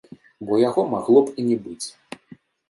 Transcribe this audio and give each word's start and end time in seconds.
Бо 0.47 0.53
яго 0.61 0.85
магло 0.93 1.19
б 1.27 1.35
і 1.43 1.47
не 1.51 1.57
быць. 1.67 1.87